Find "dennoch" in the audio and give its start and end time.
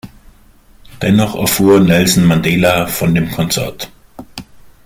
1.03-1.35